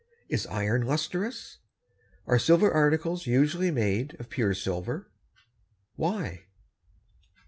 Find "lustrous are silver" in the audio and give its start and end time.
0.87-2.71